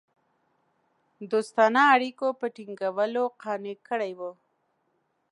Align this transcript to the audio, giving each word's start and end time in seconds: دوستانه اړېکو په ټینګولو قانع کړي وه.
دوستانه 1.31 1.81
اړېکو 1.95 2.27
په 2.39 2.45
ټینګولو 2.55 3.23
قانع 3.41 3.75
کړي 3.87 4.11
وه. 4.19 4.31